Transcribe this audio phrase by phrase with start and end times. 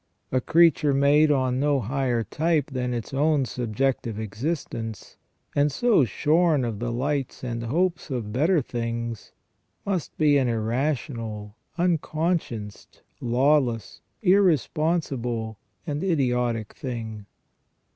[0.31, 5.15] A creature made on no higher type than its own subjective existence,
[5.55, 9.31] and so shorn of the lights and hopes of better things,
[9.85, 17.27] must be an irrational, unconscienced, lawless, irre sponsible, and idiotic thing.